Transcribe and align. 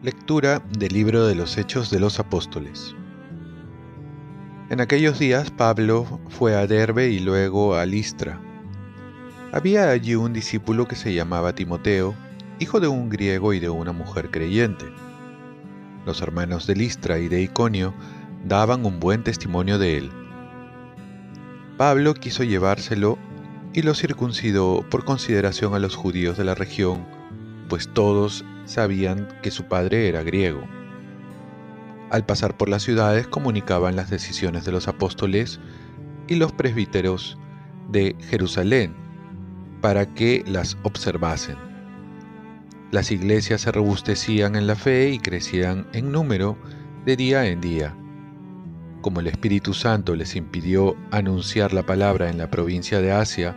Lectura 0.00 0.62
del 0.78 0.92
libro 0.92 1.26
de 1.26 1.34
los 1.34 1.58
Hechos 1.58 1.90
de 1.90 1.98
los 1.98 2.20
Apóstoles. 2.20 2.94
En 4.70 4.80
aquellos 4.80 5.18
días 5.18 5.50
Pablo 5.50 6.20
fue 6.28 6.54
a 6.54 6.68
Derbe 6.68 7.08
y 7.08 7.18
luego 7.18 7.74
a 7.74 7.84
Listra. 7.84 8.40
Había 9.52 9.90
allí 9.90 10.14
un 10.14 10.32
discípulo 10.32 10.86
que 10.86 10.94
se 10.94 11.14
llamaba 11.14 11.54
Timoteo, 11.54 12.14
hijo 12.60 12.78
de 12.78 12.86
un 12.86 13.08
griego 13.08 13.52
y 13.54 13.60
de 13.60 13.70
una 13.70 13.92
mujer 13.92 14.30
creyente. 14.30 14.84
Los 16.06 16.22
hermanos 16.22 16.66
de 16.66 16.76
Listra 16.76 17.18
y 17.18 17.26
de 17.26 17.42
Iconio 17.42 17.92
daban 18.48 18.84
un 18.84 18.98
buen 18.98 19.22
testimonio 19.22 19.78
de 19.78 19.98
él. 19.98 20.10
Pablo 21.76 22.14
quiso 22.14 22.42
llevárselo 22.42 23.18
y 23.72 23.82
lo 23.82 23.94
circuncidó 23.94 24.84
por 24.90 25.04
consideración 25.04 25.74
a 25.74 25.78
los 25.78 25.94
judíos 25.94 26.36
de 26.38 26.44
la 26.44 26.54
región, 26.54 27.06
pues 27.68 27.88
todos 27.92 28.44
sabían 28.64 29.28
que 29.42 29.50
su 29.50 29.64
padre 29.64 30.08
era 30.08 30.22
griego. 30.22 30.62
Al 32.10 32.24
pasar 32.24 32.56
por 32.56 32.70
las 32.70 32.82
ciudades 32.82 33.28
comunicaban 33.28 33.94
las 33.94 34.08
decisiones 34.08 34.64
de 34.64 34.72
los 34.72 34.88
apóstoles 34.88 35.60
y 36.26 36.36
los 36.36 36.52
presbíteros 36.52 37.38
de 37.90 38.16
Jerusalén 38.30 38.94
para 39.82 40.06
que 40.14 40.42
las 40.46 40.78
observasen. 40.82 41.56
Las 42.90 43.10
iglesias 43.10 43.60
se 43.60 43.72
robustecían 43.72 44.56
en 44.56 44.66
la 44.66 44.74
fe 44.74 45.10
y 45.10 45.18
crecían 45.18 45.86
en 45.92 46.10
número 46.10 46.56
de 47.04 47.16
día 47.16 47.46
en 47.46 47.60
día. 47.60 47.94
Como 49.00 49.20
el 49.20 49.26
Espíritu 49.26 49.74
Santo 49.74 50.14
les 50.14 50.36
impidió 50.36 50.96
anunciar 51.10 51.72
la 51.72 51.84
palabra 51.84 52.30
en 52.30 52.38
la 52.38 52.50
provincia 52.50 53.00
de 53.00 53.12
Asia, 53.12 53.56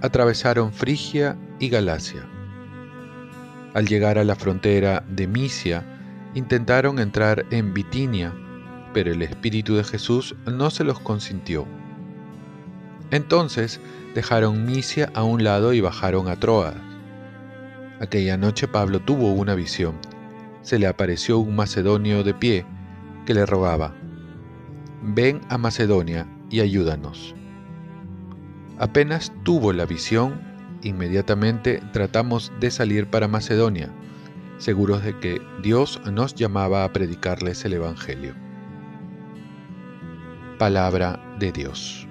atravesaron 0.00 0.72
Frigia 0.72 1.36
y 1.58 1.68
Galacia 1.68 2.26
al 3.76 3.86
llegar 3.86 4.16
a 4.16 4.24
la 4.24 4.34
frontera 4.36 5.04
de 5.06 5.26
Misia, 5.26 5.84
intentaron 6.32 6.98
entrar 6.98 7.44
en 7.50 7.74
Bitinia, 7.74 8.32
pero 8.94 9.12
el 9.12 9.20
Espíritu 9.20 9.76
de 9.76 9.84
Jesús 9.84 10.34
no 10.46 10.70
se 10.70 10.82
los 10.82 10.98
consintió. 10.98 11.66
Entonces 13.10 13.78
dejaron 14.14 14.64
Misia 14.64 15.12
a 15.12 15.24
un 15.24 15.44
lado 15.44 15.74
y 15.74 15.82
bajaron 15.82 16.26
a 16.28 16.36
Troas. 16.36 16.74
Aquella 18.00 18.38
noche 18.38 18.66
Pablo 18.66 19.00
tuvo 19.00 19.30
una 19.32 19.54
visión. 19.54 19.96
Se 20.62 20.78
le 20.78 20.86
apareció 20.86 21.38
un 21.38 21.54
macedonio 21.54 22.24
de 22.24 22.32
pie 22.32 22.64
que 23.26 23.34
le 23.34 23.44
rogaba, 23.44 23.94
ven 25.02 25.40
a 25.48 25.58
Macedonia 25.58 26.26
y 26.50 26.60
ayúdanos. 26.60 27.34
Apenas 28.78 29.32
tuvo 29.42 29.72
la 29.72 29.86
visión, 29.86 30.40
inmediatamente 30.82 31.82
tratamos 31.92 32.52
de 32.60 32.70
salir 32.70 33.06
para 33.06 33.28
Macedonia, 33.28 33.90
seguros 34.58 35.02
de 35.02 35.18
que 35.18 35.40
Dios 35.62 36.00
nos 36.12 36.34
llamaba 36.34 36.84
a 36.84 36.92
predicarles 36.92 37.64
el 37.64 37.74
Evangelio. 37.74 38.34
Palabra 40.58 41.20
de 41.38 41.52
Dios. 41.52 42.06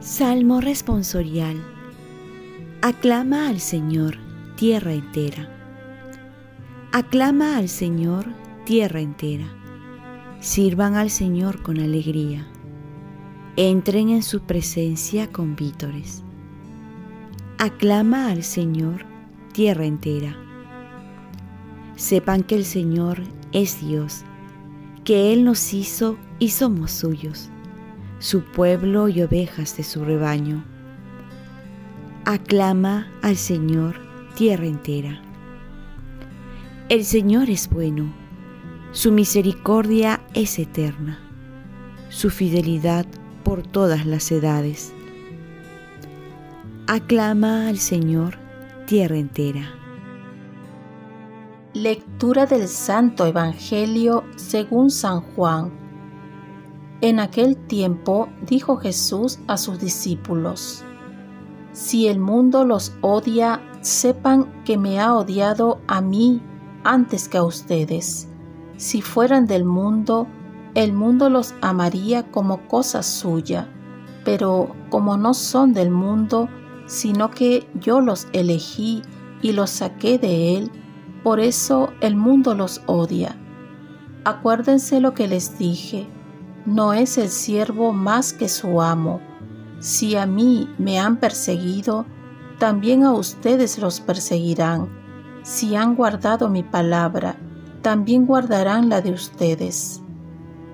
Salmo 0.00 0.60
responsorial. 0.60 1.56
Aclama 2.82 3.48
al 3.48 3.58
Señor, 3.58 4.18
tierra 4.56 4.92
entera. 4.92 5.48
Aclama 6.92 7.56
al 7.56 7.68
Señor, 7.68 8.26
tierra 8.64 9.00
entera. 9.00 9.46
Sirvan 10.46 10.94
al 10.94 11.10
Señor 11.10 11.60
con 11.60 11.80
alegría. 11.80 12.46
Entren 13.56 14.10
en 14.10 14.22
su 14.22 14.42
presencia 14.42 15.26
con 15.26 15.56
vítores. 15.56 16.22
Aclama 17.58 18.30
al 18.30 18.44
Señor 18.44 19.04
tierra 19.52 19.86
entera. 19.86 20.36
Sepan 21.96 22.44
que 22.44 22.54
el 22.54 22.64
Señor 22.64 23.22
es 23.50 23.80
Dios, 23.84 24.22
que 25.02 25.32
Él 25.32 25.42
nos 25.44 25.74
hizo 25.74 26.16
y 26.38 26.50
somos 26.50 26.92
suyos, 26.92 27.50
su 28.20 28.44
pueblo 28.44 29.08
y 29.08 29.22
ovejas 29.22 29.76
de 29.76 29.82
su 29.82 30.04
rebaño. 30.04 30.62
Aclama 32.24 33.08
al 33.20 33.36
Señor 33.36 33.96
tierra 34.36 34.66
entera. 34.66 35.20
El 36.88 37.04
Señor 37.04 37.50
es 37.50 37.68
bueno, 37.68 38.14
su 38.96 39.12
misericordia 39.12 40.22
es 40.32 40.58
eterna, 40.58 41.18
su 42.08 42.30
fidelidad 42.30 43.04
por 43.44 43.62
todas 43.62 44.06
las 44.06 44.32
edades 44.32 44.94
Aclama 46.86 47.68
al 47.68 47.76
Señor 47.76 48.38
tierra 48.86 49.18
entera. 49.18 49.68
Lectura 51.74 52.46
del 52.46 52.68
Santo 52.68 53.26
Evangelio 53.26 54.24
según 54.36 54.90
San 54.90 55.20
Juan. 55.20 55.72
En 57.02 57.20
aquel 57.20 57.54
tiempo 57.66 58.30
dijo 58.46 58.78
Jesús 58.78 59.40
a 59.46 59.58
sus 59.58 59.78
discípulos, 59.78 60.86
Si 61.72 62.08
el 62.08 62.18
mundo 62.18 62.64
los 62.64 62.94
odia, 63.02 63.60
sepan 63.82 64.64
que 64.64 64.78
me 64.78 64.98
ha 65.00 65.14
odiado 65.14 65.82
a 65.86 66.00
mí 66.00 66.40
antes 66.82 67.28
que 67.28 67.36
a 67.36 67.44
ustedes. 67.44 68.30
Si 68.76 69.00
fueran 69.00 69.46
del 69.46 69.64
mundo, 69.64 70.26
el 70.74 70.92
mundo 70.92 71.30
los 71.30 71.54
amaría 71.62 72.30
como 72.30 72.68
cosa 72.68 73.02
suya, 73.02 73.68
pero 74.24 74.74
como 74.90 75.16
no 75.16 75.32
son 75.32 75.72
del 75.72 75.90
mundo, 75.90 76.48
sino 76.86 77.30
que 77.30 77.68
yo 77.74 78.00
los 78.00 78.28
elegí 78.32 79.02
y 79.40 79.52
los 79.52 79.70
saqué 79.70 80.18
de 80.18 80.56
él, 80.56 80.70
por 81.22 81.40
eso 81.40 81.92
el 82.00 82.16
mundo 82.16 82.54
los 82.54 82.82
odia. 82.86 83.36
Acuérdense 84.24 85.00
lo 85.00 85.14
que 85.14 85.28
les 85.28 85.58
dije, 85.58 86.08
no 86.66 86.92
es 86.92 87.16
el 87.16 87.28
siervo 87.28 87.92
más 87.92 88.32
que 88.32 88.48
su 88.48 88.82
amo. 88.82 89.20
Si 89.78 90.16
a 90.16 90.26
mí 90.26 90.68
me 90.78 90.98
han 90.98 91.16
perseguido, 91.16 92.04
también 92.58 93.04
a 93.04 93.12
ustedes 93.12 93.78
los 93.78 94.00
perseguirán. 94.00 94.88
Si 95.42 95.76
han 95.76 95.94
guardado 95.94 96.48
mi 96.48 96.62
palabra, 96.62 97.36
también 97.86 98.26
guardarán 98.26 98.88
la 98.88 99.00
de 99.00 99.12
ustedes. 99.12 100.02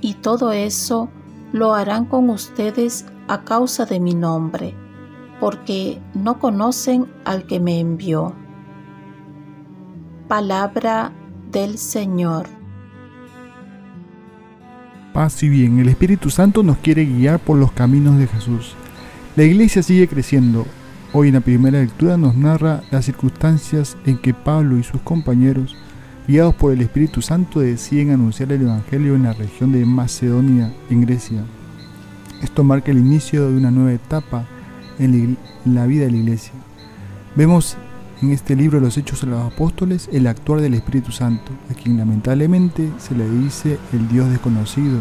Y 0.00 0.14
todo 0.14 0.50
eso 0.50 1.08
lo 1.52 1.72
harán 1.72 2.06
con 2.06 2.28
ustedes 2.30 3.06
a 3.28 3.44
causa 3.44 3.86
de 3.86 4.00
mi 4.00 4.12
nombre 4.12 4.74
porque 5.38 6.00
no 6.14 6.40
conocen 6.40 7.06
al 7.24 7.46
que 7.46 7.60
me 7.60 7.78
envió. 7.78 8.34
Palabra 10.26 11.12
del 11.52 11.78
Señor. 11.78 12.48
Paz 15.12 15.44
y 15.44 15.48
bien, 15.48 15.78
el 15.78 15.88
Espíritu 15.88 16.28
Santo 16.28 16.64
nos 16.64 16.78
quiere 16.78 17.04
guiar 17.04 17.38
por 17.38 17.56
los 17.56 17.70
caminos 17.70 18.18
de 18.18 18.26
Jesús. 18.26 18.74
La 19.36 19.44
iglesia 19.44 19.84
sigue 19.84 20.08
creciendo. 20.08 20.66
Hoy 21.12 21.28
en 21.28 21.34
la 21.34 21.40
primera 21.40 21.78
lectura 21.78 22.16
nos 22.16 22.34
narra 22.34 22.82
las 22.90 23.04
circunstancias 23.04 23.96
en 24.06 24.18
que 24.18 24.34
Pablo 24.34 24.76
y 24.76 24.82
sus 24.82 25.00
compañeros, 25.02 25.76
guiados 26.26 26.54
por 26.54 26.72
el 26.72 26.80
Espíritu 26.80 27.22
Santo, 27.22 27.60
deciden 27.60 28.10
anunciar 28.10 28.50
el 28.50 28.62
Evangelio 28.62 29.14
en 29.14 29.22
la 29.24 29.32
región 29.32 29.72
de 29.72 29.84
Macedonia, 29.86 30.72
en 30.90 31.02
Grecia. 31.02 31.44
Esto 32.42 32.64
marca 32.64 32.90
el 32.90 32.98
inicio 32.98 33.48
de 33.48 33.56
una 33.56 33.70
nueva 33.70 33.92
etapa 33.92 34.44
en 34.98 35.36
la 35.64 35.86
vida 35.86 36.04
de 36.04 36.10
la 36.10 36.16
iglesia. 36.16 36.52
Vemos 37.36 37.76
en 38.22 38.32
este 38.32 38.56
libro 38.56 38.80
los 38.80 38.96
Hechos 38.96 39.20
de 39.20 39.28
los 39.28 39.52
Apóstoles 39.52 40.08
el 40.12 40.26
actuar 40.26 40.60
del 40.60 40.74
Espíritu 40.74 41.12
Santo, 41.12 41.52
a 41.70 41.74
quien 41.74 41.96
lamentablemente 41.96 42.90
se 42.98 43.14
le 43.14 43.28
dice 43.28 43.78
el 43.92 44.08
Dios 44.08 44.28
desconocido 44.30 45.00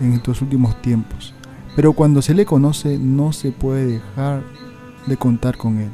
en 0.00 0.14
estos 0.14 0.42
últimos 0.42 0.80
tiempos. 0.82 1.32
Pero 1.76 1.92
cuando 1.92 2.22
se 2.22 2.34
le 2.34 2.46
conoce 2.46 2.98
no 2.98 3.32
se 3.32 3.52
puede 3.52 3.86
dejar 3.86 4.42
de 5.06 5.16
contar 5.16 5.56
con 5.56 5.78
Él. 5.78 5.90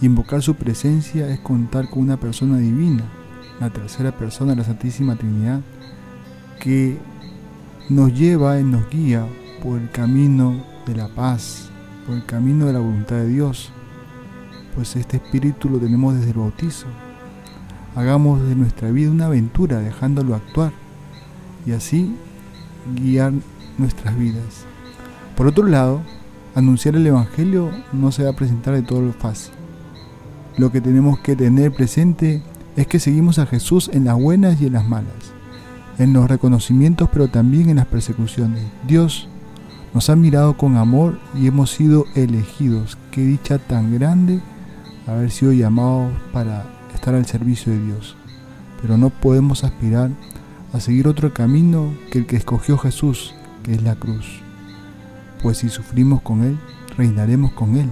Invocar 0.00 0.42
su 0.42 0.54
presencia 0.54 1.28
es 1.28 1.38
contar 1.40 1.88
con 1.88 2.02
una 2.02 2.16
persona 2.16 2.58
divina, 2.58 3.04
la 3.60 3.70
tercera 3.70 4.12
persona 4.12 4.52
de 4.52 4.56
la 4.56 4.64
Santísima 4.64 5.16
Trinidad, 5.16 5.60
que 6.60 6.98
nos 7.88 8.12
lleva 8.12 8.60
y 8.60 8.64
nos 8.64 8.88
guía 8.90 9.26
por 9.62 9.80
el 9.80 9.90
camino 9.90 10.62
de 10.86 10.94
la 10.94 11.08
paz, 11.08 11.70
por 12.06 12.16
el 12.16 12.24
camino 12.24 12.66
de 12.66 12.72
la 12.72 12.80
voluntad 12.80 13.16
de 13.16 13.28
Dios, 13.28 13.70
pues 14.74 14.94
este 14.96 15.16
espíritu 15.16 15.68
lo 15.70 15.78
tenemos 15.78 16.14
desde 16.14 16.30
el 16.30 16.38
bautizo. 16.38 16.86
Hagamos 17.94 18.42
de 18.46 18.54
nuestra 18.54 18.90
vida 18.90 19.10
una 19.10 19.26
aventura 19.26 19.78
dejándolo 19.78 20.34
actuar 20.34 20.72
y 21.64 21.72
así 21.72 22.14
guiar 22.94 23.32
nuestras 23.78 24.16
vidas. 24.18 24.66
Por 25.34 25.46
otro 25.46 25.66
lado, 25.66 26.02
anunciar 26.54 26.96
el 26.96 27.06
Evangelio 27.06 27.70
no 27.92 28.12
se 28.12 28.24
va 28.24 28.30
a 28.30 28.36
presentar 28.36 28.74
de 28.74 28.82
todo 28.82 29.00
lo 29.00 29.12
fácil. 29.12 29.52
Lo 30.58 30.70
que 30.70 30.80
tenemos 30.80 31.18
que 31.20 31.36
tener 31.36 31.72
presente 31.72 32.42
es 32.76 32.86
que 32.86 33.00
seguimos 33.00 33.38
a 33.38 33.46
Jesús 33.46 33.90
en 33.92 34.04
las 34.04 34.16
buenas 34.16 34.60
y 34.60 34.66
en 34.66 34.74
las 34.74 34.86
malas. 34.86 35.12
en 35.98 36.12
los 36.12 36.28
reconocimientos, 36.28 37.08
pero 37.10 37.28
también 37.28 37.70
en 37.70 37.76
las 37.76 37.86
persecuciones. 37.86 38.62
Dios 38.86 39.28
nos 39.94 40.10
ha 40.10 40.16
mirado 40.16 40.58
con 40.58 40.76
amor 40.76 41.18
y 41.34 41.46
hemos 41.46 41.70
sido 41.70 42.04
elegidos. 42.14 42.98
Qué 43.10 43.22
dicha 43.22 43.56
tan 43.58 43.94
grande 43.94 44.42
haber 45.06 45.30
sido 45.30 45.54
llamados 45.54 46.12
para 46.34 46.66
estar 46.94 47.14
al 47.14 47.24
servicio 47.24 47.72
de 47.72 47.82
Dios. 47.82 48.14
Pero 48.82 48.98
no 48.98 49.08
podemos 49.08 49.64
aspirar 49.64 50.10
a 50.74 50.80
seguir 50.80 51.08
otro 51.08 51.32
camino 51.32 51.94
que 52.10 52.18
el 52.18 52.26
que 52.26 52.36
escogió 52.36 52.76
Jesús, 52.76 53.34
que 53.62 53.72
es 53.72 53.82
la 53.82 53.94
cruz. 53.94 54.42
Pues 55.42 55.56
si 55.56 55.70
sufrimos 55.70 56.20
con 56.20 56.42
Él, 56.42 56.58
reinaremos 56.98 57.52
con 57.52 57.76
Él. 57.76 57.88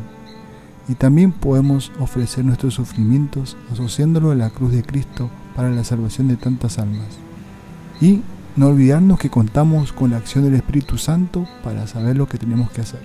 Y 0.88 0.94
también 0.94 1.32
podemos 1.32 1.92
ofrecer 1.98 2.44
nuestros 2.44 2.74
sufrimientos 2.74 3.56
asociándolo 3.72 4.30
a 4.30 4.34
la 4.34 4.50
cruz 4.50 4.72
de 4.72 4.82
Cristo 4.82 5.30
para 5.56 5.70
la 5.70 5.84
salvación 5.84 6.28
de 6.28 6.36
tantas 6.36 6.78
almas. 6.78 7.08
Y 8.00 8.20
no 8.56 8.68
olvidarnos 8.68 9.18
que 9.18 9.30
contamos 9.30 9.92
con 9.92 10.10
la 10.10 10.18
acción 10.18 10.44
del 10.44 10.54
Espíritu 10.54 10.98
Santo 10.98 11.46
para 11.62 11.86
saber 11.86 12.16
lo 12.16 12.28
que 12.28 12.38
tenemos 12.38 12.70
que 12.70 12.82
hacer. 12.82 13.00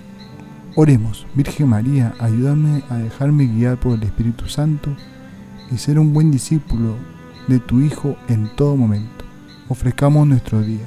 Oremos, 0.76 1.26
Virgen 1.34 1.68
María, 1.68 2.14
ayúdame 2.20 2.84
a 2.88 2.96
dejarme 2.96 3.46
guiar 3.46 3.78
por 3.78 3.94
el 3.94 4.02
Espíritu 4.02 4.48
Santo 4.48 4.94
y 5.70 5.78
ser 5.78 5.98
un 5.98 6.12
buen 6.12 6.30
discípulo 6.30 6.94
de 7.48 7.58
tu 7.58 7.80
Hijo 7.80 8.16
en 8.28 8.48
todo 8.54 8.76
momento. 8.76 9.24
Ofrezcamos 9.68 10.26
nuestro 10.26 10.60
día. 10.62 10.86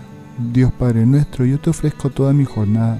Dios 0.54 0.72
Padre 0.72 1.06
nuestro, 1.06 1.46
yo 1.46 1.60
te 1.60 1.70
ofrezco 1.70 2.10
toda 2.10 2.34
mi 2.34 2.46
jornada 2.46 3.00